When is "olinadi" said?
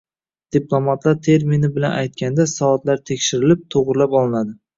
4.23-4.59